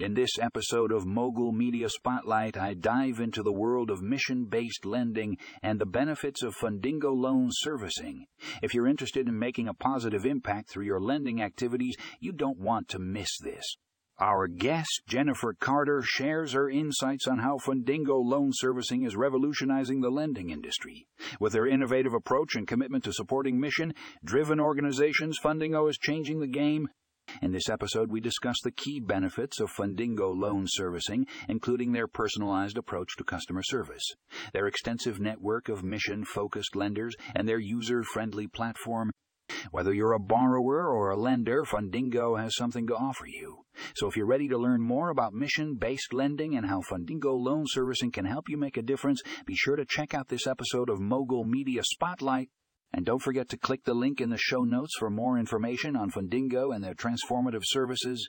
In 0.00 0.14
this 0.14 0.38
episode 0.40 0.92
of 0.92 1.04
Mogul 1.04 1.52
Media 1.52 1.86
Spotlight, 1.90 2.56
I 2.56 2.72
dive 2.72 3.20
into 3.20 3.42
the 3.42 3.52
world 3.52 3.90
of 3.90 4.00
mission 4.00 4.46
based 4.46 4.86
lending 4.86 5.36
and 5.62 5.78
the 5.78 5.84
benefits 5.84 6.42
of 6.42 6.56
Fundingo 6.56 7.14
loan 7.14 7.50
servicing. 7.52 8.24
If 8.62 8.72
you're 8.72 8.88
interested 8.88 9.28
in 9.28 9.38
making 9.38 9.68
a 9.68 9.74
positive 9.74 10.24
impact 10.24 10.70
through 10.70 10.86
your 10.86 11.02
lending 11.02 11.42
activities, 11.42 11.96
you 12.18 12.32
don't 12.32 12.58
want 12.58 12.88
to 12.88 12.98
miss 12.98 13.28
this. 13.44 13.76
Our 14.18 14.48
guest, 14.48 15.02
Jennifer 15.06 15.52
Carter, 15.52 16.00
shares 16.02 16.52
her 16.52 16.70
insights 16.70 17.28
on 17.28 17.40
how 17.40 17.58
Fundingo 17.58 18.24
loan 18.24 18.52
servicing 18.54 19.02
is 19.02 19.16
revolutionizing 19.16 20.00
the 20.00 20.08
lending 20.08 20.48
industry. 20.48 21.08
With 21.38 21.52
their 21.52 21.66
innovative 21.66 22.14
approach 22.14 22.54
and 22.54 22.66
commitment 22.66 23.04
to 23.04 23.12
supporting 23.12 23.60
mission 23.60 23.92
driven 24.24 24.60
organizations, 24.60 25.38
Fundingo 25.38 25.90
is 25.90 25.98
changing 25.98 26.40
the 26.40 26.46
game 26.46 26.88
in 27.42 27.52
this 27.52 27.68
episode, 27.68 28.10
we 28.10 28.20
discuss 28.20 28.56
the 28.62 28.70
key 28.70 29.00
benefits 29.00 29.60
of 29.60 29.70
Fundingo 29.70 30.34
loan 30.34 30.66
servicing, 30.68 31.26
including 31.48 31.92
their 31.92 32.06
personalized 32.06 32.78
approach 32.78 33.16
to 33.16 33.24
customer 33.24 33.62
service, 33.62 34.04
their 34.52 34.66
extensive 34.66 35.20
network 35.20 35.68
of 35.68 35.84
mission 35.84 36.24
focused 36.24 36.76
lenders, 36.76 37.14
and 37.34 37.48
their 37.48 37.58
user 37.58 38.02
friendly 38.02 38.46
platform. 38.46 39.10
Whether 39.70 39.92
you're 39.92 40.12
a 40.12 40.20
borrower 40.20 40.88
or 40.88 41.10
a 41.10 41.16
lender, 41.16 41.64
Fundingo 41.64 42.40
has 42.40 42.56
something 42.56 42.86
to 42.86 42.94
offer 42.94 43.26
you. 43.26 43.64
So 43.94 44.08
if 44.08 44.16
you're 44.16 44.26
ready 44.26 44.48
to 44.48 44.58
learn 44.58 44.80
more 44.80 45.10
about 45.10 45.34
mission 45.34 45.74
based 45.74 46.12
lending 46.12 46.56
and 46.56 46.66
how 46.66 46.82
Fundingo 46.82 47.38
loan 47.38 47.64
servicing 47.66 48.12
can 48.12 48.24
help 48.24 48.48
you 48.48 48.56
make 48.56 48.76
a 48.76 48.82
difference, 48.82 49.22
be 49.46 49.54
sure 49.56 49.76
to 49.76 49.84
check 49.84 50.14
out 50.14 50.28
this 50.28 50.46
episode 50.46 50.88
of 50.88 51.00
Mogul 51.00 51.44
Media 51.44 51.82
Spotlight 51.84 52.50
and 52.92 53.06
don't 53.06 53.22
forget 53.22 53.48
to 53.48 53.56
click 53.56 53.84
the 53.84 53.94
link 53.94 54.20
in 54.20 54.30
the 54.30 54.38
show 54.38 54.62
notes 54.62 54.96
for 54.98 55.10
more 55.10 55.38
information 55.38 55.96
on 55.96 56.10
Fundingo 56.10 56.74
and 56.74 56.82
their 56.82 56.94
transformative 56.94 57.62
services. 57.64 58.28